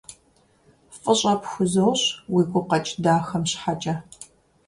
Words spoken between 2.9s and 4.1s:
дахэм щхьэкӀэ.